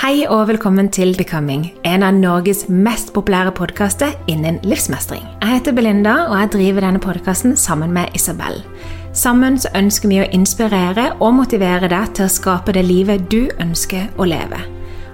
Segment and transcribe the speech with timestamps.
[0.00, 5.26] Hei og velkommen til Becoming, en av Norges mest populære podkaster innen livsmestring.
[5.42, 8.62] Jeg heter Belinda, og jeg driver denne podkasten sammen med Isabel.
[9.12, 13.52] Sammen så ønsker vi å inspirere og motivere deg til å skape det livet du
[13.60, 14.64] ønsker å leve.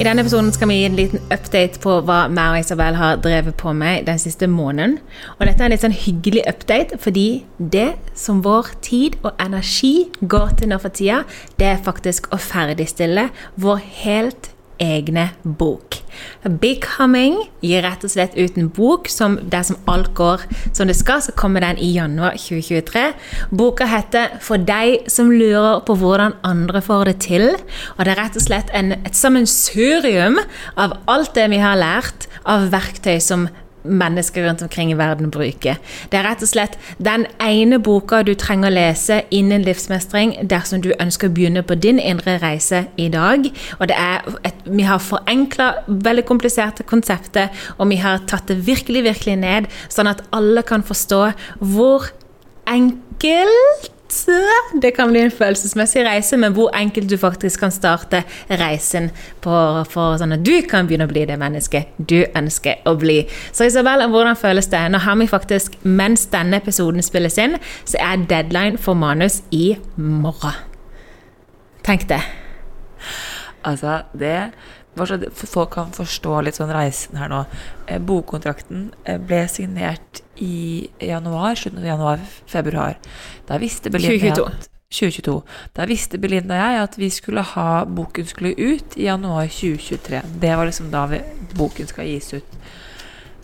[0.00, 3.18] I denne episoden skal vi gi en liten update på hva meg og Isabel har
[3.20, 4.94] drevet på med den siste måneden.
[5.36, 10.08] Og dette er en litt sånn hyggelig update, fordi det som vår tid og energi
[10.24, 11.18] går til nå for tida,
[11.60, 13.26] det er faktisk å ferdigstille
[13.60, 14.48] vår helt
[14.80, 16.00] egne bok.
[16.60, 20.42] Becoming gir rett og slett ut en bok som dersom alt går
[20.72, 23.12] som det skal, så kommer den i januar 2023.
[23.52, 27.60] Boka heter 'For deg som lurer på hvordan andre får det til'.
[27.98, 30.38] Og det er rett og slett en, et sammensurium
[30.76, 33.48] av alt det vi har lært av verktøy som
[33.84, 35.78] mennesker rundt omkring i verden bruker.
[36.10, 40.82] Det er rett og slett den ene boka du trenger å lese innen livsmestring dersom
[40.84, 43.48] du ønsker å begynne på din indre reise i dag.
[43.78, 47.48] Og det er et, Vi har forenkla veldig kompliserte konsepter,
[47.78, 52.10] og vi har tatt det virkelig, virkelig ned, sånn at alle kan forstå hvor
[52.66, 53.90] enkelt
[54.82, 58.22] det kan bli en følelsesmessig reise, men hvor enkelt du faktisk kan starte
[58.60, 59.10] reisen
[59.44, 59.54] på,
[59.90, 63.22] for sånn at du kan begynne å bli det mennesket du ønsker å bli.
[63.52, 64.82] Så Isabel, hvordan føles det?
[64.90, 69.76] Nå har vi faktisk, mens denne episoden spilles inn, så er deadline for manus i
[69.96, 70.58] morgen.
[71.86, 72.20] Tenk det.
[73.64, 74.50] Altså, det
[74.96, 77.44] bare så folk kan forstå litt sånn reisen her nå.
[77.86, 82.98] Eh, bokkontrakten eh, ble signert i januar, slutten av januar-februar.
[83.48, 84.46] Da visste Belinda 2022.
[84.46, 85.34] At, 2022.
[85.76, 90.22] Da visste Belinda og jeg at vi skulle ha boken skulle ut i januar 2023.
[90.42, 91.20] Det var liksom da vi,
[91.54, 92.56] boken skal gis ut.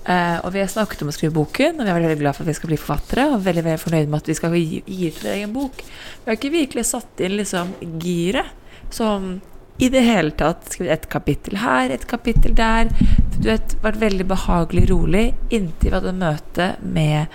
[0.06, 2.46] Eh, og vi har snakket om å skrive boken, og vi er veldig glad for
[2.46, 3.28] at vi skal bli forfattere.
[3.34, 5.82] Og veldig veldig fornøyd med at vi skal gi, gi ut vår egen bok.
[5.82, 9.36] Vi har ikke virkelig satt inn liksom giret som
[9.78, 12.88] i det hele tatt skrevet et kapittel her, et kapittel der.
[13.36, 17.32] Du vet, vært veldig behagelig rolig inntil vi hadde møte med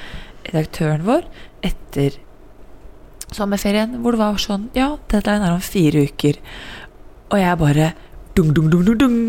[0.48, 1.28] redaktøren vår
[1.66, 2.18] etter
[3.32, 6.40] sommerferien, hvor det var sånn Ja, deadline er om fire uker.
[7.32, 7.92] Og jeg bare
[8.36, 9.20] dung, dung, dung, dung, dung.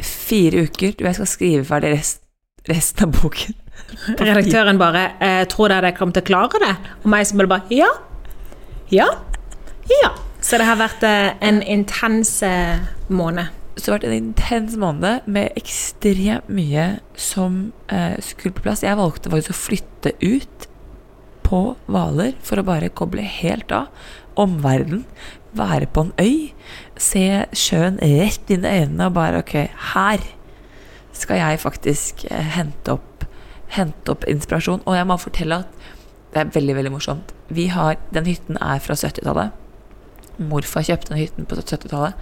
[0.00, 0.94] Fire uker.
[0.96, 2.22] Du, jeg skal skrive ferdig rest,
[2.68, 3.58] resten av boken.
[4.22, 7.62] Redaktøren bare eh, 'Tror dere dere kommer til å klare det?' Og meg som bare
[7.68, 7.90] 'Ja.
[8.94, 9.10] Ja.
[9.90, 10.14] Ja'.
[10.46, 12.36] Så det har vært eh, en intens
[13.10, 13.50] måned.
[13.74, 16.84] Så det har vært en intens måned med ekstremt mye
[17.18, 18.84] som eh, skulle på plass.
[18.86, 20.68] Jeg valgte faktisk å flytte ut
[21.46, 21.60] på
[21.90, 23.90] Hvaler for å bare koble helt av.
[24.38, 25.02] Omverden.
[25.56, 26.54] Være på en øy.
[27.00, 27.26] Se
[27.56, 29.54] sjøen rett inn i øynene og bare Ok,
[29.96, 30.24] her
[31.16, 33.26] skal jeg faktisk eh, hente opp,
[33.74, 34.86] hente opp inspirasjon.
[34.86, 35.86] Og jeg må fortelle at
[36.32, 37.36] det er veldig, veldig morsomt.
[37.48, 39.65] Vi har, Den hytten er fra 70-tallet.
[40.38, 42.16] Morfar kjøpte den hytten på 70-tallet.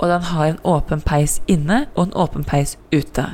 [0.00, 3.26] Og den har en åpen peis inne og en åpen peis ute.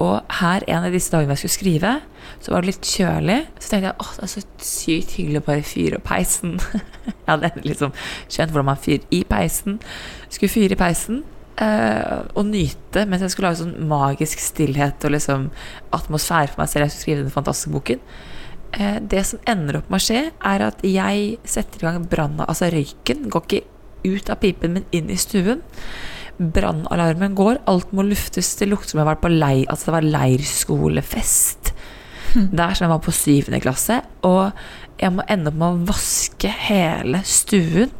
[0.00, 1.96] Og her en av disse dagene jeg skulle skrive,
[2.40, 3.38] Så var det litt kjølig.
[3.58, 6.54] Så tenkte jeg åh, det er så sykt hyggelig å bare fyre opp peisen.
[7.06, 7.92] jeg hadde liksom
[8.28, 9.80] skjønt hvordan man fyrer i peisen.
[10.28, 11.24] Skulle fyre i peisen.
[11.60, 15.50] eh, og nyte mens jeg skulle lage sånn magisk stillhet og liksom
[15.92, 16.86] atmosfære for meg selv.
[16.86, 18.00] Jeg skulle skrive den fantastiske boken.
[18.72, 22.46] Eh, det som ender opp med å skje, er at jeg setter i gang branna
[22.46, 23.62] Altså røyken går ikke
[24.06, 25.64] ut av pipen, men inn i stuen.
[26.40, 28.54] Brannalarmen går, alt må luftes.
[28.56, 31.72] Det lukter som jeg har vært på leir, altså det var leirskolefest.
[32.60, 34.00] Der som jeg var på syvende klasse.
[34.24, 34.54] Og
[35.00, 37.92] jeg må ende opp med å vaske hele stuen.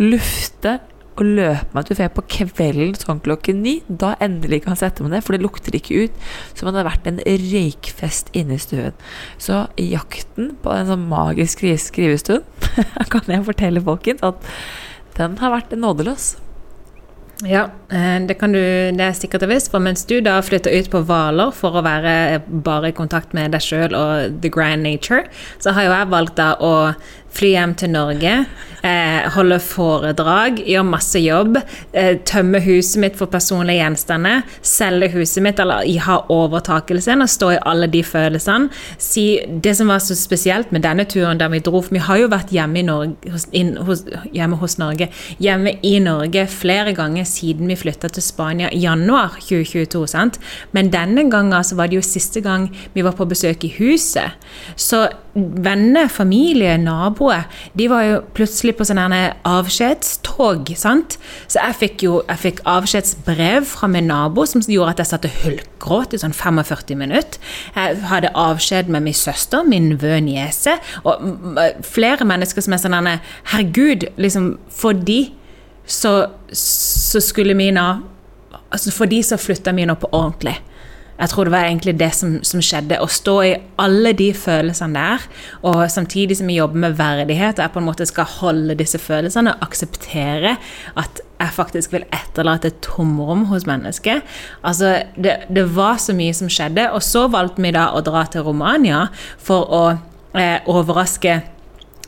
[0.00, 0.78] Lufte
[1.14, 3.74] og løpe meg til fe på kvelden sånn klokken ni.
[3.88, 6.22] Da endelig kan jeg sette meg ned, for det lukter ikke ut
[6.52, 8.96] som om det hadde vært en røykfest inne i stuen.
[9.38, 12.70] Så jakten på en sånn magisk skrivestund
[13.12, 14.48] kan jeg fortelle folkens at
[15.18, 16.34] den har vært nådeløs.
[17.42, 20.70] Ja, eh, det kan du Det er sikkert og visst, for mens du da flytter
[20.70, 24.82] ut på Hvaler for å være bare i kontakt med deg sjøl og the grand
[24.82, 25.24] nature,
[25.58, 26.94] så har jo jeg valgt da å
[27.34, 28.34] fly hjem til Norge,
[28.84, 31.58] eh, holde foredrag, gjøre masse jobb,
[31.92, 37.50] eh, tømme huset mitt for personlige gjenstander, selge huset mitt eller ha overtakelsen og stå
[37.54, 38.70] i alle de følelsene.
[38.98, 42.18] Si det som var så spesielt med denne turen da vi dro, for vi har
[42.18, 45.08] jo vært hjemme, Norge, hos, inn, hos, hjemme hos Norge,
[45.40, 50.06] hjemme i Norge flere ganger siden vi flytta til Spania i januar 2022.
[50.06, 50.38] sant?
[50.72, 54.34] Men denne gangen så var det jo siste gang vi var på besøk i huset.
[54.76, 60.70] Så venner, familie, naboer, de var jo plutselig på sånn avskjedstog.
[60.78, 61.18] sant?
[61.46, 65.28] Så jeg fikk jo jeg fikk avskjedsbrev fra min nabo som gjorde at jeg satt
[65.28, 67.40] og hulkgråt i sånn 45 minutter.
[67.74, 72.92] Jeg hadde avskjed med min søster, min nevø, niese, og flere mennesker som er sånn
[72.94, 75.34] Herregud, liksom, for de
[75.86, 77.82] så, så skulle mine
[78.74, 80.56] altså For de så flytta mine opp på ordentlig.
[81.18, 82.98] Jeg tror det var egentlig det som, som skjedde.
[82.98, 85.26] Å stå i alle de følelsene der,
[85.62, 88.98] og samtidig som vi jobber med verdighet, og jeg på en måte skal holde disse
[88.98, 90.56] følelsene og akseptere
[90.98, 94.26] at jeg faktisk vil etterlate et tomrom hos mennesket.
[94.66, 96.86] Altså, det, det var så mye som skjedde.
[96.94, 99.06] Og så valgte vi da å dra til Romania
[99.42, 99.82] for å
[100.38, 101.40] eh, overraske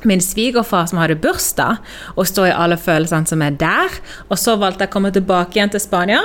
[0.04, 1.81] min svigerfar som hadde bursdag,
[2.16, 3.96] og stå i alle følelsene som er der.
[4.28, 6.22] Og så valgte jeg å komme tilbake igjen til Spania,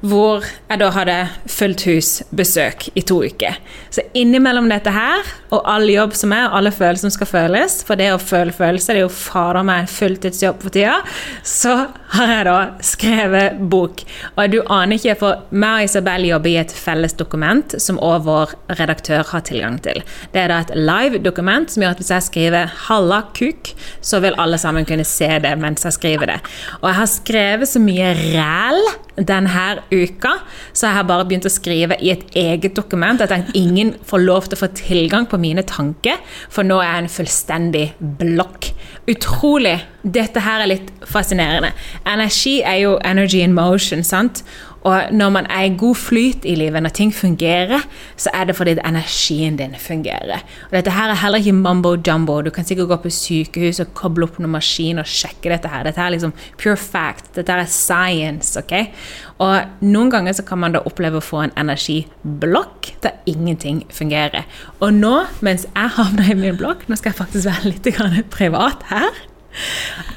[0.00, 3.58] hvor jeg da hadde fullt hus besøk i to uker.
[3.92, 5.22] Så innimellom dette her,
[5.52, 8.54] og all jobb som er, og alle følelser som skal føles, for det å føle
[8.56, 10.98] følelser, det er jo fader meg en fulltidsjobb for tida,
[11.46, 11.76] så
[12.16, 14.02] har jeg da skrevet bok.
[14.36, 18.24] Og du aner ikke, for meg og Isabel jobber i et felles dokument som også
[18.26, 20.02] vår redaktør har tilgang til.
[20.32, 22.76] Det er da et live dokument som gjør at hvis jeg skriver
[23.12, 26.40] 'halla kuk', så vil alle sammen kunne se det mens jeg skriver det.
[26.80, 28.80] Og jeg har skrevet så mye ræl
[29.16, 30.38] denne uka,
[30.72, 33.20] så jeg har bare begynt å skrive i et eget dokument.
[33.20, 36.16] Tenkte ingen får lov til å få tilgang på mine tanker,
[36.48, 38.72] for nå er jeg en fullstendig blokk.
[39.10, 39.80] Utrolig.
[40.02, 41.72] Dette her er litt fascinerende.
[42.06, 44.42] Energi er jo energy in motion, sant?
[44.88, 47.84] Og når man er i god flyt i livet, når ting fungerer,
[48.18, 50.42] så er det fordi energien din fungerer.
[50.70, 52.40] Og dette her er heller ikke mambo jumbo.
[52.42, 55.86] Du kan sikkert gå på sykehus og koble opp noen maskin og sjekke dette her.
[55.86, 57.30] Dette er liksom pure fact.
[57.38, 58.74] Dette er science, ok?
[59.42, 64.46] Og noen ganger så kan man da oppleve å få en energiblokk der ingenting fungerer.
[64.80, 65.14] Og nå,
[65.46, 67.74] mens jeg havner i min blokk, nå skal jeg faktisk være
[68.18, 69.28] litt privat her.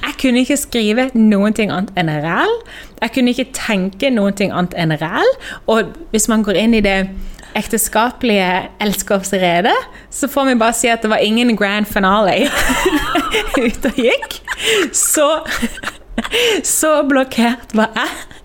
[0.01, 2.53] Jeg kunne ikke skrive noen ting annet enn reell
[3.01, 5.31] Jeg kunne ikke tenke noen ting annet enn reell
[5.71, 6.99] Og hvis man går inn i det
[7.55, 8.47] ekteskapelige
[8.83, 9.75] elskovsredet,
[10.11, 12.49] så får vi bare si at det var ingen grand finale
[13.65, 14.39] ute og gikk.
[14.91, 15.29] Så,
[16.67, 18.41] så blokkert var jeg.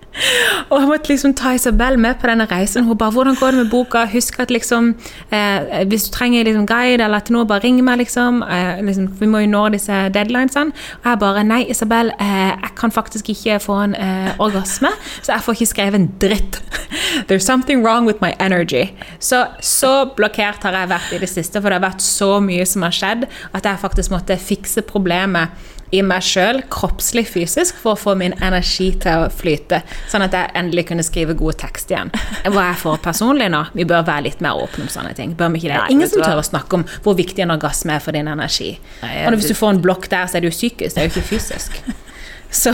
[0.71, 2.85] Og jeg måtte liksom ta Isabel med på denne reisen.
[2.85, 4.95] Hun bare 'Hvordan går det med boka?' Husk at liksom
[5.33, 8.43] eh, Hvis du trenger liksom guide eller til noe, bare ring meg, liksom.
[8.43, 9.09] Eh, liksom.
[9.21, 10.73] Vi må jo nå disse deadlinesene.
[11.05, 14.89] Og jeg bare 'Nei, Isabel, eh, jeg kan faktisk ikke få en eh, orgasme,
[15.23, 16.62] så jeg får ikke skrevet en dritt'.
[17.29, 18.91] There's something wrong with my energy.
[19.19, 22.67] Så, så blokkert har jeg vært i det siste, for det har vært så mye
[22.67, 23.25] som har skjedd,
[23.55, 25.49] at jeg faktisk måtte fikse problemet
[25.91, 29.81] i meg sjøl, kroppslig, fysisk, for å få min energi til å flyte.
[30.13, 32.13] Sånn at jeg endelig kunne skrive god tekst igjen.
[32.55, 35.35] Hva jeg får personlig nå, vi bør være litt mer åpne om sånne ting.
[35.39, 35.81] Bør vi ikke det?
[35.83, 38.77] Nei, Ingen som tør å snakke om hvor viktig en orgasme er for din energi.
[39.03, 41.03] Nei, jeg Og hvis du får en blokk der, så er det jo psykisk, det
[41.03, 41.81] er jo ikke fysisk.
[42.61, 42.73] Så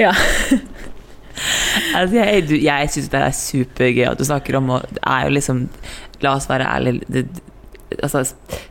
[0.00, 0.12] ja.
[1.94, 5.24] Altså, jeg du- jeg syns det er supergøy at du snakker om og Det er
[5.26, 5.68] jo liksom
[6.22, 7.26] La oss være ærlige.
[8.02, 8.24] Altså,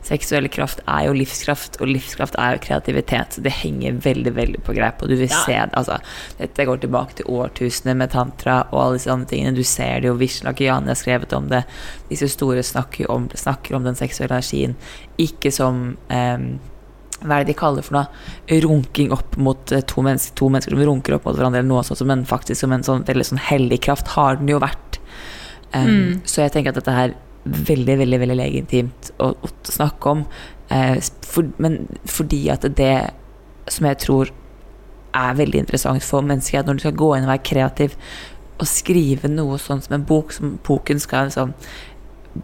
[0.03, 3.37] seksuell kraft er jo livskraft, og livskraft er jo kreativitet.
[3.37, 5.01] Så det henger veldig veldig på greip.
[5.01, 5.43] Og du vil Ja.
[5.45, 5.99] se det, altså,
[6.37, 9.55] Dette går tilbake til årtusener med tantra og alle disse andre tingene.
[9.55, 11.63] Du ser det jo, Vishnakiyani har skrevet om det.
[12.09, 14.75] Disse store snakker om, snakker om den seksuelle energien.
[15.17, 16.59] Ikke som um,
[17.23, 18.07] hva er det de kaller for noe?
[18.63, 21.83] Runking opp mot eh, to mennesker, to mennesker som runker opp mot hverandre, eller noe
[21.87, 24.99] sånt, men faktisk som en sånn veldig sånn hellig kraft har den jo vært.
[25.73, 30.25] Um, Så jeg tenker at dette er veldig, veldig veldig legitimt å, å snakke om.
[30.69, 32.95] eh, for, men fordi at det
[33.71, 34.31] som jeg tror
[35.13, 37.97] er veldig interessant for mennesker, er at når du skal gå inn og være kreativ
[38.61, 41.53] og skrive noe sånn som en bok, som boken skal liksom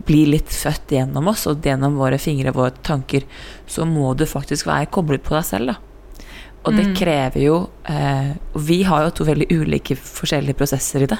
[0.05, 3.25] bli litt født gjennom oss og gjennom våre fingre og våre tanker,
[3.69, 5.79] så må du faktisk være koblet på deg selv, da.
[6.67, 7.53] Og det krever jo
[7.87, 11.17] eh, og Vi har jo to veldig ulike forskjellige prosesser i det.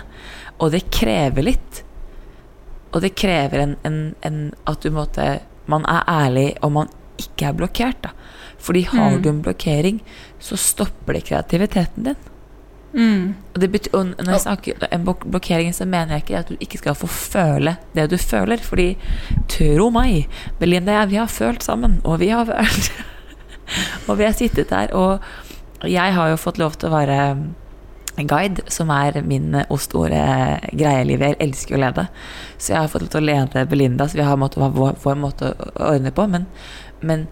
[0.59, 1.79] Og det krever litt.
[2.89, 6.87] Og det krever en, en, en at du måtte Man er ærlig og man
[7.21, 8.09] ikke er blokkert, da.
[8.59, 9.99] Fordi har du en blokkering,
[10.39, 12.17] så stopper det kreativiteten din.
[13.53, 16.55] Og, det betyr, og når jeg snakker en blokkering, så mener jeg ikke at du
[16.59, 18.57] ikke skal få føle det du føler.
[18.65, 18.87] Fordi
[19.51, 20.25] tro meg,
[20.59, 22.91] Belinda og jeg, vi har følt sammen, og vi har følt
[24.07, 25.19] Og vi har sittet der, og
[25.85, 27.19] jeg har jo fått lov til å være
[28.27, 30.21] guide, som er min store
[30.71, 31.35] greie i livet.
[31.35, 32.07] Jeg elsker å lede.
[32.57, 35.19] Så jeg har fått lov til å lede Belinda, så vi har måttet, vår, vår
[35.19, 36.27] måte å ordne på.
[36.31, 36.47] Men,
[36.99, 37.27] men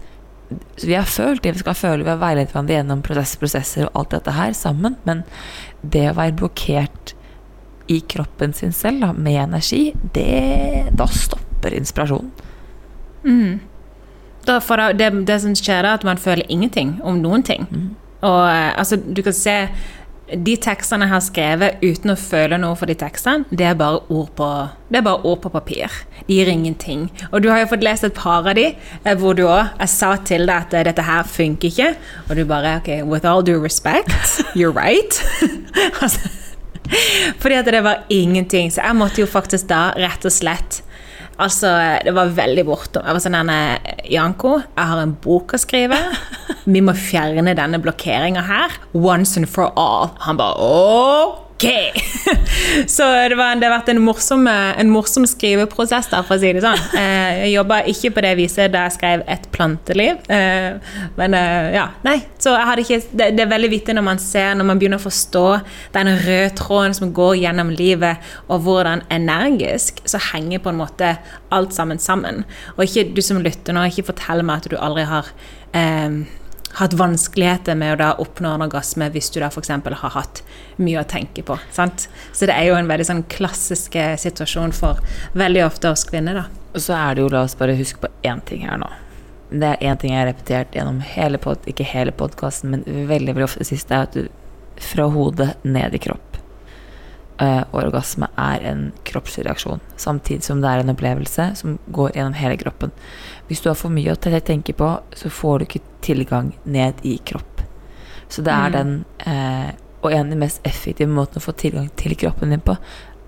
[0.80, 4.02] vi har følt det vi skal føle, vi har veiledet hverandre gjennom prosess, prosesser og
[4.02, 4.96] alt dette her sammen.
[5.08, 5.24] Men
[5.82, 7.14] det å være blokkert
[7.88, 12.32] i kroppen sin selv, da, med energi, det, da stopper inspirasjonen.
[14.48, 17.66] For da, det, det som skjer er at man føler ingenting om noen ting.
[18.24, 19.56] Og eh, altså, du kan se
[20.28, 24.02] de tekstene jeg har skrevet uten å føle noe for de tekstene, det er bare
[24.12, 24.48] ord på,
[24.92, 25.94] det bare ord på papir.
[26.26, 27.06] De gir ingenting.
[27.30, 28.66] Og du har jo fått lest et par av de,
[29.04, 31.94] eh, hvor du òg Jeg sa til deg at eh, dette her funker ikke,
[32.28, 34.12] og du bare OK, with all due respect,
[34.58, 35.22] you're right.
[36.02, 36.28] altså,
[37.38, 38.70] fordi at det var ingenting.
[38.70, 40.82] Så jeg måtte jo faktisk da rett og slett
[41.38, 41.70] Altså,
[42.02, 43.04] det var veldig bortom.
[43.06, 43.52] Jeg var sånn
[44.10, 45.94] Janko, jeg har en bok å skrive.
[46.68, 48.78] Vi må fjerne denne blokkeringa her.
[48.92, 50.10] Once and for all.
[50.26, 51.64] Han bare OK!
[52.86, 56.52] Så det, var, det har vært en morsom, en morsom skriveprosess, der, for å si
[56.54, 56.78] det sånn.
[57.00, 60.20] Eh, Jeg jobba ikke på det viset da jeg skrev Et planteliv.
[60.30, 60.76] Eh,
[61.18, 62.18] Men eh, ja, nei.
[62.38, 65.00] Så jeg hadde ikke det, det er veldig vittig når man ser, når man begynner
[65.02, 65.44] å forstå
[65.96, 71.14] den røde tråden som går gjennom livet, og hvordan energisk så henger på en måte
[71.54, 72.44] alt sammen sammen.
[72.76, 75.32] Og ikke du som lytter nå, ikke fortell meg at du aldri har
[75.74, 76.22] eh,
[76.78, 79.70] hatt vanskeligheter med å da oppnå en orgasme hvis du da f.eks.
[79.72, 80.42] har hatt
[80.76, 81.56] mye å tenke på.
[81.74, 82.08] Sant?
[82.32, 85.00] Så det er jo en veldig sånn klassisk eh, situasjon for
[85.38, 86.64] veldig ofte oss kvinner, da.
[86.74, 88.90] Og så er det jo, la oss bare huske på én ting her nå.
[89.48, 93.32] Det er én ting jeg har repetert gjennom hele pod, ikke hele podkasten, men veldig
[93.32, 94.28] veldig ofte det siste, er at du
[94.78, 96.27] fra hodet ned i kropp.
[97.38, 102.34] Eh, orgasme er en kroppslig reaksjon, samtidig som det er en opplevelse som går gjennom
[102.34, 102.90] hele kroppen.
[103.46, 107.14] Hvis du har for mye å tenke på, så får du ikke tilgang ned i
[107.22, 107.62] kropp.
[108.28, 109.70] Så det er den uh,
[110.02, 112.76] Og en av de mest effektive måtene å få tilgang til kroppen din på,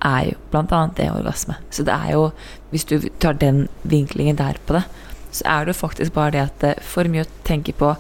[0.06, 1.56] er jo annet det orgasme.
[1.70, 2.32] Så det er jo
[2.70, 4.84] Hvis du tar den vinklingen der på det,
[5.30, 7.94] så er det jo faktisk bare det at det er for mye å tenke på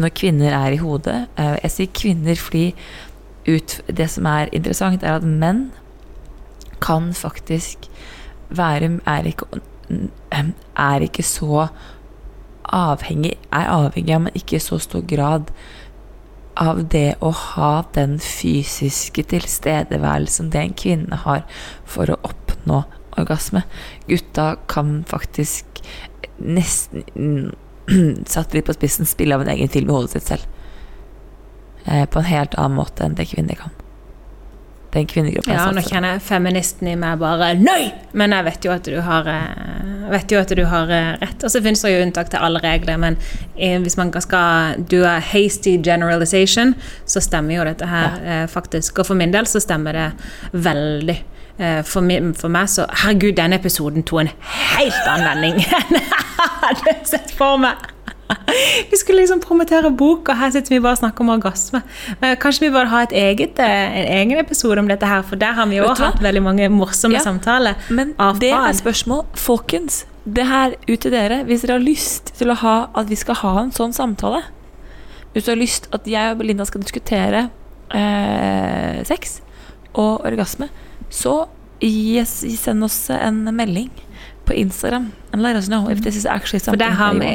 [0.00, 1.28] når kvinner er i hodet.
[1.36, 2.74] Eh, Jeg sier kvinner fordi
[3.56, 5.70] ut, det som er interessant, er at menn
[6.80, 7.90] kan faktisk
[8.50, 9.46] være Er ikke,
[10.76, 11.68] er ikke så
[12.64, 15.52] avhengig Er avhengig men ikke i så stor grad
[16.60, 21.46] av det å ha den fysiske tilstedeværelsen det en kvinne har
[21.88, 22.82] for å oppnå
[23.16, 23.62] orgasme.
[24.08, 25.82] Gutta kan faktisk
[26.38, 27.54] nesten
[28.30, 30.59] Satt litt på spissen spille av en egen film i hodet sitt selv.
[31.84, 33.76] Eh, på en helt annen måte enn det kvinner kan.
[34.90, 37.92] Den kvinnegruppe Ja, er nå kjenner jeg feministen i meg bare Nei!
[38.10, 41.44] Men jeg vet jo at du har, eh, vet jo at du har eh, rett.
[41.46, 43.18] Og så finnes det jo unntak til alle regler, men
[43.54, 46.74] hvis man skal do a hasty generalization,
[47.06, 48.46] så stemmer jo dette her ja.
[48.50, 48.98] faktisk.
[48.98, 50.08] Og for min del så stemmer det
[50.52, 51.18] veldig.
[51.84, 54.30] For, min, for meg så Herregud, denne episoden tok en
[54.72, 57.84] helt annen vending enn jeg hadde sett for meg.
[58.90, 61.82] Vi skulle liksom promotere bok, og her sitter vi bare og snakker om orgasme.
[62.20, 65.40] Men kanskje vi burde ha et eget, eh, en egen episode om dette her, for
[65.40, 67.74] der har vi jo hatt veldig mange morsomme Ja, samtaler.
[67.90, 69.24] Men det er spørsmål.
[69.38, 71.42] Folkens, det her ut til dere.
[71.48, 74.42] Hvis dere har lyst til å ha at vi skal ha en sånn samtale
[75.32, 77.44] Hvis du har lyst at jeg og Belinda skal diskutere
[77.94, 79.40] eh, sex
[79.94, 80.68] og orgasme,
[81.10, 81.46] så
[81.80, 83.90] gi, send oss en melding
[84.46, 87.30] på Instagram and let us know if this is actually For det der har vi.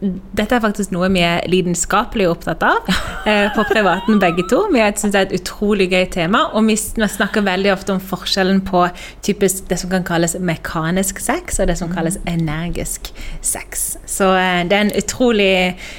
[0.00, 2.86] Dette er faktisk noe vi er lidenskapelig opptatt av
[3.28, 4.62] eh, på privaten, begge to.
[4.72, 8.62] Vi syns det er et utrolig gøy tema, og vi snakker veldig ofte om forskjellen
[8.64, 8.86] på
[9.26, 13.12] typisk det som kan kalles mekanisk sex, og det som kalles energisk
[13.44, 13.84] sex.
[14.08, 15.52] Så eh, det er en utrolig,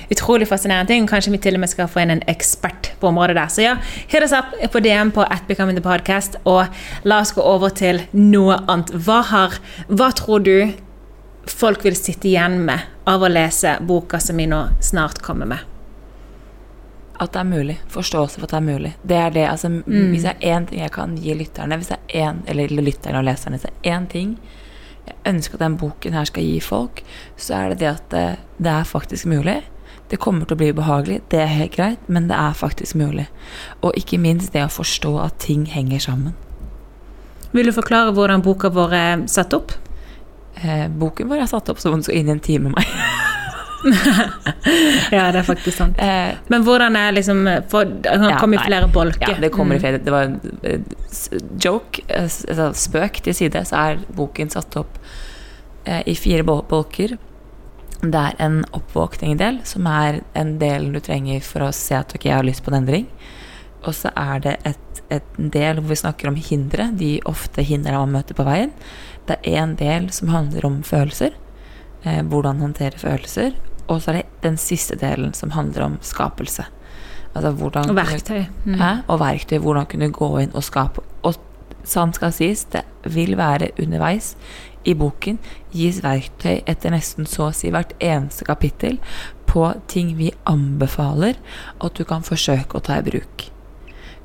[0.10, 1.10] utrolig fascinerende ting.
[1.10, 3.53] Kanskje vi til og med skal få inn en ekspert på området der.
[3.53, 3.77] Så ja,
[4.10, 6.65] hit oss opp på DM på at Becoming the Podcast, og
[7.05, 8.96] la oss gå over til noe annet.
[8.98, 9.62] Hva, har,
[9.93, 10.55] hva tror du
[11.45, 12.79] folk vil sitte igjen med
[13.10, 15.67] av å lese boka som vi nå snart kommer med.
[17.21, 17.77] At det er mulig.
[17.89, 18.93] Forståelse for at det er mulig.
[19.03, 22.00] Det er det, altså, Hvis det er én ting jeg kan gi lytterne, hvis det
[22.10, 24.38] er en, eller lytterne og leserne, hvis det er én ting
[25.01, 27.01] jeg ønsker at den boken her skal gi folk,
[27.38, 28.25] så er det det at det,
[28.62, 29.62] det er faktisk mulig.
[30.12, 33.27] Det kommer til å bli ubehagelig, det er helt greit, men det er faktisk mulig.
[33.81, 36.36] Og ikke minst det å forstå at ting henger sammen.
[37.51, 39.74] Vil du forklare hvordan boka vår er satt opp?
[40.63, 42.86] Eh, boken vår er satt opp om den skal inn i en time med meg.
[45.12, 45.98] Ja, det er faktisk sant.
[46.01, 47.39] Eh, Men hvordan er liksom
[47.72, 48.68] for, Han Ja, kommer i nei.
[48.68, 49.30] flere bolker.
[49.34, 49.82] Ja, det kommer i Mm.
[49.82, 49.98] flere.
[50.06, 50.80] Det var en eh,
[51.63, 55.00] joke, eh, altså spøk til side, så er boken satt opp
[55.86, 57.18] eh, i fire bolker.
[58.01, 62.25] Det er en oppvåkning-del, som er en del du trenger for å se at ok,
[62.25, 63.08] jeg har lyst på en endring.
[63.84, 67.98] Og så er det et, et del hvor vi snakker om hindre, de ofte hindrene
[67.98, 68.72] man møter på veien.
[69.31, 71.35] Det er en del som handler om følelser,
[72.03, 73.55] eh, hvordan håndtere følelser.
[73.88, 76.65] Og så er det den siste delen som handler om skapelse.
[77.35, 78.43] Altså hvordan Og verktøy.
[78.65, 78.73] Mm.
[78.79, 78.91] Hæ?
[79.07, 81.03] Og verktøy, hvordan kunne gå inn og skape.
[81.23, 81.39] Og
[81.83, 84.35] sant skal sies, det vil være underveis
[84.83, 85.39] i boken
[85.71, 88.97] gis verktøy etter nesten så å si hvert eneste kapittel
[89.50, 91.39] på ting vi anbefaler
[91.79, 93.47] at du kan forsøke å ta i bruk.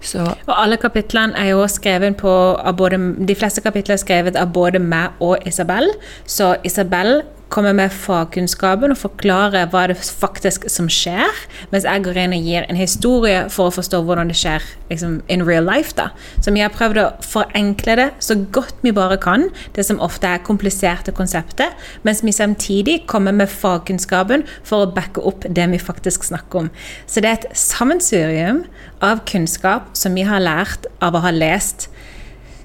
[0.01, 2.99] Så Og alle kapitlene er jo skrevet på av både,
[3.29, 5.89] De fleste kapitler er skrevet av både meg og Isabel.
[6.27, 7.23] Så Isabel
[7.53, 11.31] kommer med fagkunnskapen og forklarer hva det faktisk som skjer,
[11.71, 15.21] mens jeg går inn og gir en historie for å forstå hvordan det skjer liksom,
[15.33, 15.95] in real life.
[15.97, 16.09] da.
[16.43, 19.49] Så vi har prøvd å forenkle det så godt vi bare kan,
[19.79, 25.23] det som ofte er kompliserte konsepter, mens vi samtidig kommer med fagkunnskapen for å backe
[25.23, 26.73] opp det vi faktisk snakker om.
[27.07, 28.65] Så det er et sammensurium
[29.05, 31.91] av kunnskap som vi har lært av å ha lest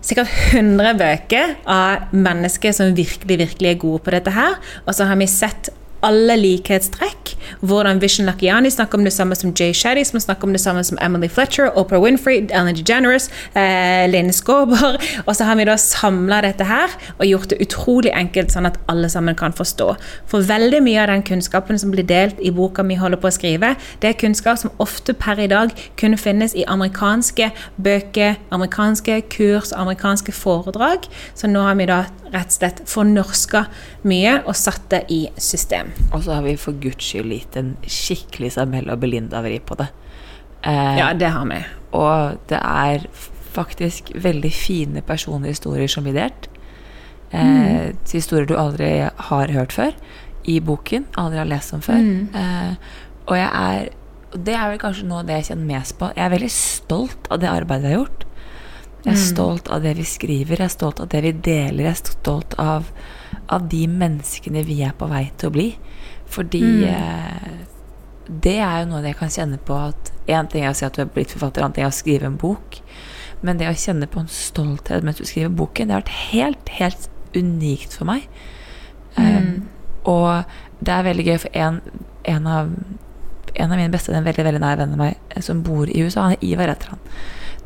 [0.06, 4.58] sikkert 100 bøker av mennesker som virkelig, virkelig er gode på dette her.
[4.86, 5.72] Og så har vi sett
[6.06, 7.36] alle likhetstrekk.
[7.62, 10.84] Hvordan Vishen Lakiani snakker om det samme som Jay Shetty, som snakker om det samme
[10.84, 14.98] som Emily Fletcher, Oprah Winfrey, Ellen DeGeneres, eh, Lene Skåber.
[15.28, 18.80] Og så har vi da samla dette her og gjort det utrolig enkelt, sånn at
[18.92, 19.92] alle sammen kan forstå.
[20.30, 23.36] For veldig mye av den kunnskapen som blir delt i boka vi holder på å
[23.36, 29.22] skrive, det er kunnskap som ofte per i dag kunne finnes i amerikanske bøker, amerikanske
[29.34, 31.08] kurs, amerikanske foredrag.
[31.36, 33.66] Så nå har vi da rett og slett fornorska
[34.08, 35.90] mye og satt det i system.
[36.12, 39.89] Og så har vi for guds skyld gitt en skikkelig Isabel og Belinda-vri på det.
[40.63, 41.62] Eh, Ja, det har vi.
[41.93, 43.06] Og det er
[43.51, 46.47] faktisk veldig fine personlige historier som blir delt.
[47.32, 49.91] Eh, Historier du aldri har hørt før
[50.47, 51.99] i boken, aldri har lest om før.
[52.36, 52.75] Eh,
[53.27, 53.89] og jeg er
[54.32, 56.08] det er vel kanskje noe av det jeg kjenner mest på.
[56.15, 58.21] Jeg er veldig stolt av det arbeidet jeg har gjort.
[59.04, 61.91] Jeg er stolt av det vi skriver, jeg er stolt av det vi deler, jeg
[61.91, 62.86] er stolt av,
[63.52, 65.68] av de menneskene vi er på vei til å bli.
[66.32, 67.50] Fordi eh,
[68.32, 70.96] det er jo noe jeg kan kjenne på at Én ting er å si at
[70.96, 72.78] du er blitt forfatter, annen ting er å skrive en bok.
[73.42, 76.70] Men det å kjenne på en stolthet mens du skriver boken, det har vært helt,
[76.78, 78.28] helt unikt for meg.
[79.18, 79.66] Um,
[80.08, 80.46] og
[80.80, 81.82] det er veldig gøy, for en,
[82.30, 82.70] en, av,
[83.56, 86.06] en av mine beste, en veldig veldig nær venn av meg, eh, som bor i
[86.06, 87.04] USA, han er Ivar heter han.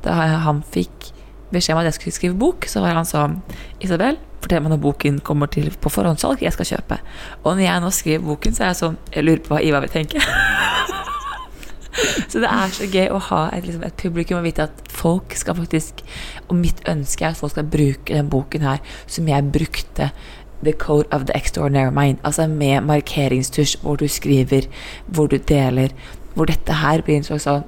[0.07, 0.15] Da
[0.47, 1.11] han fikk
[1.53, 3.39] beskjed om at jeg skulle skrive bok, så var han sånn
[3.83, 6.99] Isabel, fortell meg når boken kommer til på forhåndssalg, jeg skal kjøpe.
[7.43, 9.85] Og når jeg nå skriver boken, så er jeg sånn Jeg lurer på hva Ivar
[9.85, 10.21] vil tenke.
[12.31, 15.35] så det er så gøy å ha et, liksom, et publikum og vite at folk
[15.37, 16.01] skal faktisk
[16.49, 20.11] Og mitt ønske er at folk skal bruke den boken her som jeg brukte
[20.65, 22.17] The Code of the Extraordinary Mind.
[22.23, 24.65] Altså med markeringstusj, hvor du skriver,
[25.05, 25.91] hvor du deler.
[26.33, 27.65] Hvor dette her blir en slags sånn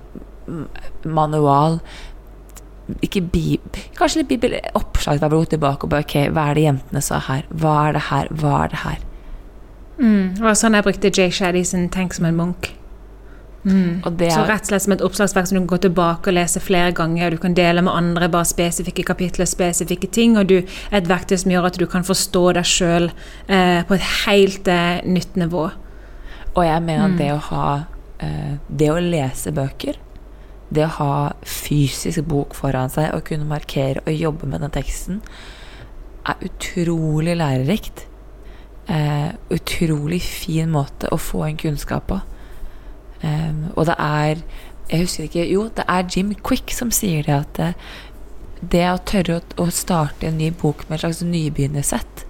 [0.47, 0.63] mm,
[1.05, 1.77] manual
[3.03, 3.59] ikke bi,
[3.97, 7.03] Kanskje litt bibel, oppslag der vi går tilbake og bare Ok, hva er det jentene
[7.03, 7.43] sa her?
[7.51, 8.31] Hva er det her?
[8.31, 9.05] Hva er det her?
[9.97, 12.77] Det var sånn jeg brukte Jay Shaddy sin 'Tenk som en Munch'.
[14.05, 16.31] Og det Så er, rett og slett som et oppslagsverk som du kan gå tilbake
[16.31, 17.33] og lese flere ganger.
[17.33, 20.37] Du kan dele med andre bare spesifikke kapitler, spesifikke ting.
[20.37, 23.09] Og du, et verktøy som gjør at du kan forstå deg sjøl
[23.49, 25.69] eh, på et helt eh, nytt nivå.
[26.55, 27.83] og jeg mener at det å ha
[28.19, 29.97] eh, Det å lese bøker,
[30.73, 31.13] det å ha
[31.47, 35.21] fysisk bok foran seg og kunne markere og jobbe med den teksten,
[36.27, 38.05] er utrolig lærerikt.
[38.89, 42.21] eh, utrolig fin måte å få en kunnskap på.
[43.21, 44.37] Eh, og det er
[44.89, 47.73] Jeg husker ikke Jo, det er Jim Quick som sier det at det,
[48.61, 52.23] det å tørre å, å, starte en ny bok med et slags nybegynnersett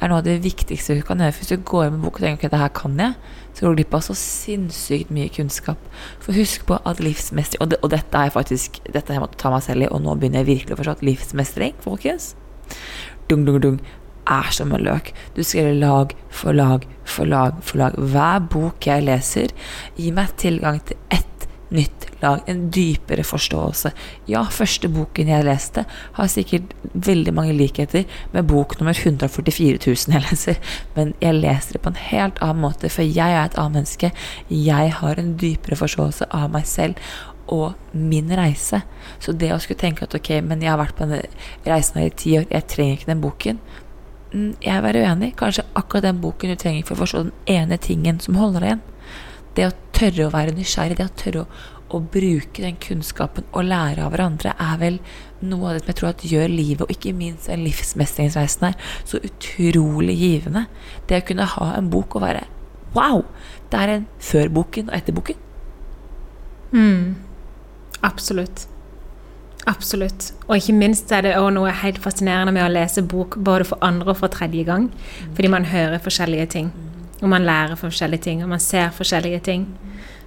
[0.00, 1.36] er noe av det viktigste du kan gjøre.
[1.38, 3.14] Hvis du går med bok og tenker at det her kan jeg,
[3.62, 5.78] så går du glipp av så sinnssykt mye kunnskap.
[6.18, 9.52] For husk på at livsmestring og, og, dette er faktisk Dette har jeg måttet ta
[9.54, 12.32] meg selv i, og nå begynner jeg virkelig å forstå at livsmestring, folkens
[13.30, 13.78] Dung, dung, dung
[14.26, 15.12] er som en løk.
[15.36, 17.94] Du skriver lag for lag for lag for lag.
[17.94, 19.54] Hver bok jeg leser,
[19.94, 21.31] gir meg tilgang til ett
[21.74, 23.92] nytt lag, en dypere forståelse.
[24.30, 25.84] Ja, første boken jeg leste,
[26.18, 30.62] har sikkert veldig mange likheter med bok nummer 144 000 jeg leser,
[30.96, 34.12] men jeg leser det på en helt annen måte, for jeg er et annet menneske.
[34.48, 37.00] Jeg har en dypere forståelse av meg selv
[37.52, 38.84] og min reise.
[39.20, 41.24] Så det å skulle tenke at ok, men jeg har vært på denne
[41.66, 43.58] reisen her i ti år, jeg trenger ikke den boken,
[44.32, 45.34] Mm, jeg er uenig.
[45.36, 48.70] Kanskje akkurat den boken du trenger for å forstå den ene tingen som holder deg
[48.70, 48.82] igjen.
[49.56, 51.60] Det å tørre å være nysgjerrig, det å tørre å,
[51.92, 54.98] å, bruke den kunnskapen og lære av hverandre, er vel
[55.44, 58.90] noe av det som jeg tror at gjør livet, og ikke minst en livsmestringsreisen her,
[59.08, 60.66] så utrolig givende.
[61.08, 62.48] Det å kunne ha en bok og være
[62.92, 63.22] Wow!
[63.72, 65.38] Det er en før-boken og etter-boken.
[66.76, 67.14] Mm.
[68.04, 68.66] Absolutt.
[69.66, 70.32] Absolutt.
[70.48, 73.84] Og ikke minst er det også noe helt fascinerende med å lese bok både for
[73.84, 74.90] andre og for tredje gang.
[75.36, 76.72] Fordi man hører forskjellige ting.
[77.22, 79.68] Og man lærer forskjellige ting, og man ser forskjellige ting.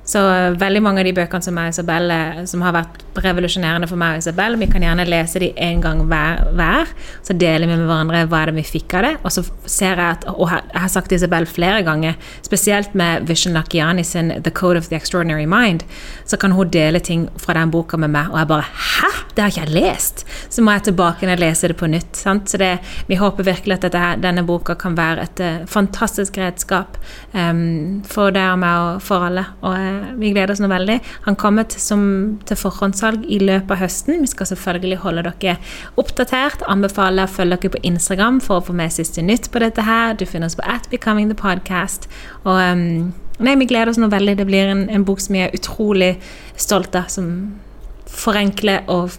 [0.06, 3.88] Så uh, veldig mange av de bøkene som, er Isabel, eh, som har vært revolusjonerende
[3.90, 6.92] for meg og Isabel, vi kan gjerne lese de en gang hver, hver.
[7.26, 9.14] Så deler vi med hverandre hva er det vi fikk av det.
[9.24, 13.26] Og så ser jeg at, og jeg har sagt til Isabel flere ganger, spesielt med
[13.30, 15.86] Vishen Lakiani sin 'The Code of the Extraordinary Mind',
[16.26, 19.12] så kan hun dele ting fra den boka med meg, og jeg bare 'hæ?!
[19.36, 22.18] Det har ikke jeg lest!' Så må jeg tilbake og lese det på nytt.
[22.18, 22.50] Sant?
[22.50, 26.98] Så det, vi håper virkelig at dette, denne boka kan være et uh, fantastisk redskap
[27.34, 29.46] um, for deg og meg og for alle.
[29.62, 30.98] Og uh, vi gleder oss nå veldig.
[31.26, 32.06] Han kommer til, som,
[32.48, 34.22] til forhåndssalg i løpet av høsten.
[34.24, 35.58] Vi skal selvfølgelig holde dere
[36.02, 36.66] oppdatert.
[36.72, 40.16] Anbefaler å følge dere på Instagram for å få med siste nytt på dette her.
[40.18, 42.10] Du finner oss på at Becoming the Podcast.
[42.44, 44.38] Og um, nei, vi gleder oss nå veldig.
[44.40, 46.16] Det blir en, en bok som vi er utrolig
[46.56, 47.10] stolt av.
[47.12, 47.30] Som
[48.12, 49.18] forenkler og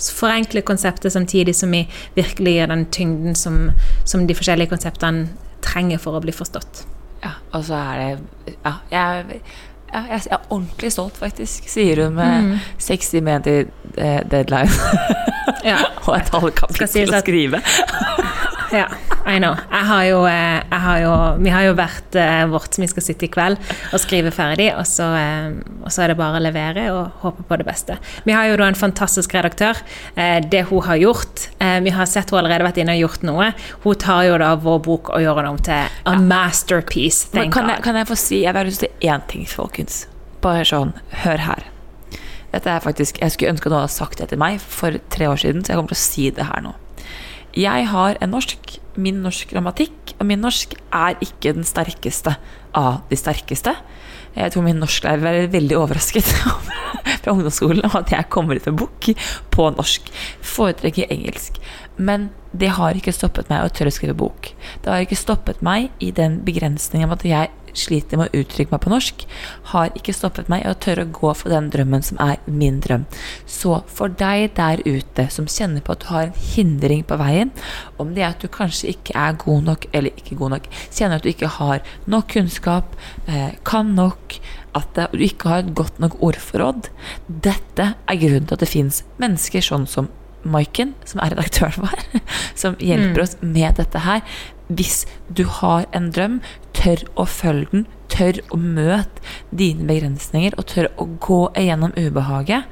[0.00, 1.84] forenkle konseptet samtidig som vi
[2.16, 3.70] virkelig gir den tyngden som,
[4.04, 5.28] som de forskjellige konseptene
[5.62, 6.86] trenger for å bli forstått.
[7.22, 9.42] Ja, og så er det Ja, jeg
[9.92, 12.58] ja, jeg er ordentlig stolt, faktisk, sier hun med mm.
[12.80, 13.64] 60 meter
[13.96, 14.70] eh, deadline.
[15.68, 15.78] ja.
[16.06, 17.62] og et halvt kapittel å skrive.
[18.72, 18.86] Ja,
[19.26, 19.54] I know.
[19.70, 22.88] Jeg har jo, eh, jeg har jo, vi har jo vært uh, vårt som vi
[22.90, 23.60] skal sitte i kveld
[23.92, 27.46] og skrive ferdig, og så, uh, og så, er det bare å levere og håpe
[27.48, 27.98] på det beste.
[28.26, 29.78] Vi har jo da en fantastisk redaktør.
[30.14, 31.46] Det hun har gjort
[31.82, 33.48] Vi har sett hun allerede vært inne og gjort noe.
[33.84, 37.30] Hun tar jo da vår bok og gjør den om til a masterpiece.
[37.32, 40.06] Thank kan, jeg, kan jeg få si Jeg har lyst til én ting, folkens.
[40.44, 41.68] Bare sånn, hør her.
[42.52, 45.40] Dette er faktisk, Jeg skulle ønske noen hadde sagt det til meg for tre år
[45.40, 46.74] siden, så jeg kommer til å si det her nå.
[47.52, 52.36] Jeg har en norsk, min norsk grammatikk, og min norsk er ikke den sterkeste
[52.76, 53.74] av de sterkeste.
[54.32, 56.24] Jeg tror min norsklærer være veldig overrasket
[57.22, 59.10] fra ungdomsskolen om at jeg kommer ut med bok
[59.52, 60.08] på norsk.
[60.54, 61.60] Foretrekker engelsk.
[62.00, 64.54] Men det har ikke stoppet meg å tørre å skrive bok.
[64.80, 68.74] Det har ikke stoppet meg i den begrensningen om at jeg sliter med å uttrykke
[68.74, 69.24] meg på norsk,
[69.72, 72.80] har ikke stoppet meg i å tørre å gå for den drømmen som er min
[72.84, 73.06] drøm.
[73.46, 77.52] Så for deg der ute som kjenner på at du har en hindring på veien,
[78.02, 81.20] om det er at du kanskje ikke er god nok, eller ikke god nok, kjenner
[81.20, 84.40] at du ikke har nok kunnskap, eh, kan nok,
[84.72, 86.88] at du ikke har et godt nok ordforråd,
[87.28, 90.08] dette er grunnen til at det fins mennesker sånn som
[90.42, 92.00] Maiken, som er redaktøren vår,
[92.58, 93.22] som hjelper mm.
[93.22, 94.24] oss med dette her.
[94.68, 96.40] Hvis du har en drøm,
[96.76, 102.68] tør å følge den, tør å møte dine begrensninger og tør å gå igjennom ubehaget,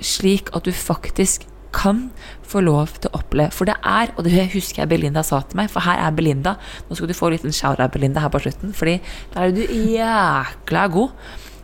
[0.00, 2.08] slik at du faktisk kan
[2.50, 5.60] få lov til å oppleve For det er, og det husker jeg Belinda sa til
[5.60, 6.56] meg, for her er Belinda.
[6.88, 8.98] Nå skal du få litt shout-out, Belinda, her på slutten, fordi
[9.34, 11.14] der er du jækla god.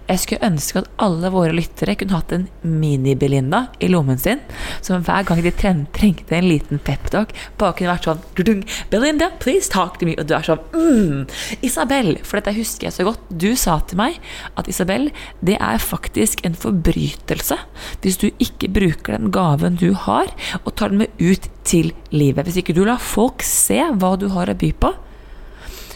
[0.06, 4.42] Jeg skulle ønske at alle våre lyttere kunne hatt en mini-Belinda i lommen sin,
[4.84, 9.98] som hver gang de trengte en liten peptalk, bare kunne vært sånn Belinda, please talk
[9.98, 10.14] to me.
[10.20, 11.26] Og du er sånn mm,
[11.66, 12.12] Isabel.
[12.22, 13.26] For dette husker jeg så godt.
[13.30, 14.20] Du sa til meg
[14.54, 15.10] at Isabel,
[15.42, 17.58] det er faktisk en forbrytelse
[18.04, 20.30] hvis du ikke bruker den gaven du har,
[20.62, 22.46] og tar den med ut til livet.
[22.46, 24.92] Hvis ikke du lar folk se hva du har å by på,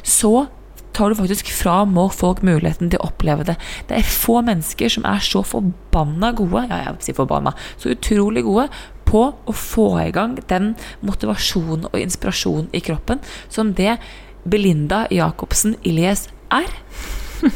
[0.03, 0.49] så
[0.97, 3.57] tar du faktisk fra folk muligheten til å oppleve det.
[3.89, 7.93] Det er få mennesker som er så forbanna gode, ja, jeg vil si forbanna, så
[7.95, 8.69] utrolig gode
[9.11, 13.97] på å få i gang den motivasjonen og inspirasjonen i kroppen som det
[14.45, 16.71] Belinda Jacobsen Ilyes er.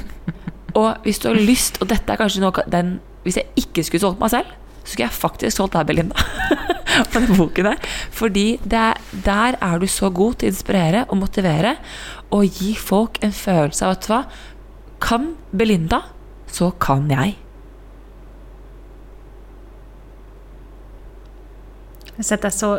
[0.75, 4.03] Og hvis du har lyst, og dette er kanskje noe den Hvis jeg ikke skulle
[4.03, 4.51] solgt meg selv,
[4.83, 6.27] så skulle jeg faktisk solgt deg, Belinda.
[7.13, 7.93] på den boken der.
[8.15, 11.77] Fordi er, der er du så god til å inspirere og motivere
[12.35, 14.21] og gi folk en følelse av at hva,
[15.05, 16.01] kan Belinda,
[16.49, 17.37] så kan jeg.
[22.15, 22.73] Det setter jeg så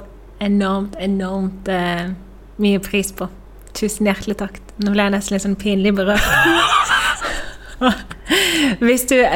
[0.43, 2.13] enormt, enormt eh,
[2.61, 3.27] mye pris på.
[3.75, 4.59] Tusen hjertelig takk.
[4.79, 6.23] Nå ble jeg nesten litt sånn pinlig berørt.
[8.79, 8.87] Du,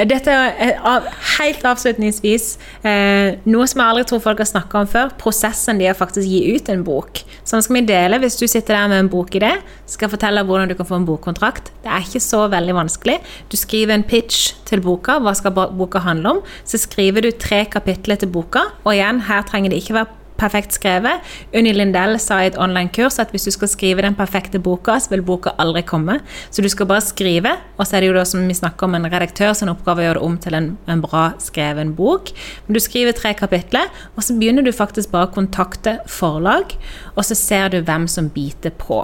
[0.09, 1.05] dette er
[1.37, 2.45] helt avslutningsvis
[2.87, 5.11] eh, noe som jeg aldri tror folk har snakka om før.
[5.21, 7.21] Prosessen de å faktisk gi ut en bok.
[7.45, 8.19] Så nå skal vi dele.
[8.23, 9.51] Hvis du sitter der med en bokidé,
[9.89, 11.69] skal fortelle hvordan du kan få en bokkontrakt.
[11.83, 13.19] Det er ikke så veldig vanskelig.
[13.51, 15.19] Du skriver en pitch til boka.
[15.21, 16.41] Hva skal boka handle om?
[16.65, 18.71] Så skriver du tre kapitler til boka.
[18.85, 21.25] Og igjen, her trenger det ikke være perfekt skrevet.
[21.55, 25.13] Unni Lindell sa i et online-kurs at hvis du skal skrive den perfekte boka, så
[25.13, 26.19] vil boka aldri komme.
[26.49, 28.97] Så du skal bare skrive, og så er det jo da som vi snakker om
[28.97, 32.33] en redaktør sin oppgave å gjøre det om til en, en bra skreven bok.
[32.65, 36.75] Men du skriver tre kapitler, og så begynner du faktisk bare å kontakte forlag,
[37.15, 39.03] og så ser du hvem som biter på.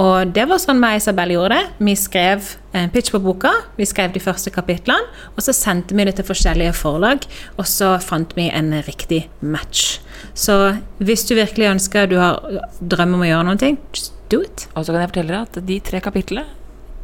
[0.00, 1.74] Og det var sånn meg og Isabel gjorde det.
[1.86, 6.06] Vi skrev en pitch på boka, vi skrev de første kapitlene, og så sendte vi
[6.08, 7.24] det til forskjellige forlag,
[7.56, 10.00] og så fant vi en riktig match.
[10.34, 12.40] Så hvis du virkelig ønsker, du har
[12.80, 14.66] drøm om å gjøre noe, just do it.
[14.74, 16.46] Og så kan jeg fortelle deg at de tre kapitlene,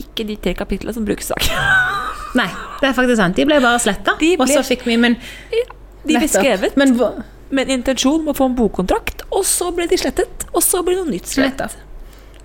[0.03, 1.51] ikke de tre kapitlene som brukes i dag.
[2.41, 2.49] Nei,
[2.81, 3.37] det er faktisk sant.
[3.37, 5.19] De ble bare sletta, De og så fikk vi Men
[5.53, 6.95] De ble skrevet Men
[7.53, 10.81] med en intensjon om å få en bokkontrakt, og så ble de slettet, og så
[10.87, 11.77] ble noe nytt skrevet.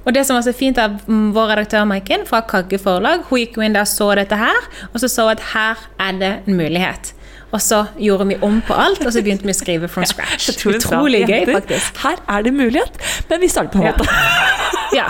[0.07, 3.57] Og det som var så fint av vår redaktør Maiken fra Kagge forlag, hun gikk
[3.59, 6.55] jo inn der og så dette her, og så så at her er det en
[6.55, 7.11] mulighet.
[7.51, 10.49] Og så gjorde vi om på alt, og så begynte vi å skrive from scratch.
[10.51, 11.99] Sa, Utrolig gøy, faktisk.
[12.03, 14.07] Her er det mulighet, men vi starter på en måte.
[14.95, 15.09] Ja.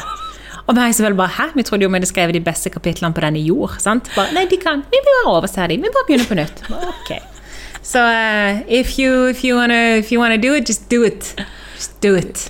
[0.67, 1.43] Og meg selvfølgelig bare, hæ?
[1.55, 4.09] Vi trodde jo vi hadde skrevet de beste kapitlene på denne jord, sant?
[4.17, 6.63] Bare, nei, de kan, vi bare overser de, vi bare begynner på nytt.
[6.89, 7.13] Ok.
[7.85, 11.35] Så eh, if you, if you wanna, if you wanna do it, just do it.
[11.77, 12.49] Just do it.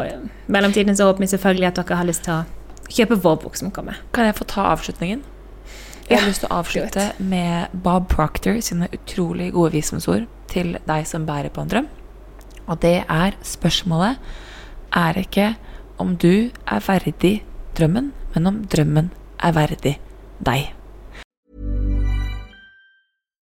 [0.00, 3.36] Og i mellomtiden så håper vi selvfølgelig at dere har lyst til å kjøpe vår
[3.44, 4.00] bok som kommer.
[4.16, 5.22] Kan jeg få ta avslutningen?
[6.10, 10.72] Jeg har Ja, lyst til å avslutte med Bob Proctor sine utrolig gode visdomsord til
[10.88, 11.86] deg som bærer på en drøm.
[12.66, 14.18] Og det er spørsmålet
[14.96, 15.52] er ikke
[15.98, 17.44] om du er verdig
[17.78, 19.98] drømmen, men om drømmen er verdig
[20.42, 20.72] deg.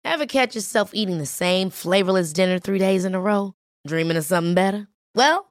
[0.03, 3.53] Ever catch yourself eating the same flavorless dinner three days in a row?
[3.87, 4.87] Dreaming of something better?
[5.15, 5.50] Well,